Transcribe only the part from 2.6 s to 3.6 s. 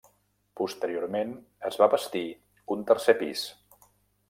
un tercer pis.